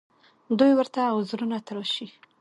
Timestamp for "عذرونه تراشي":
1.15-2.07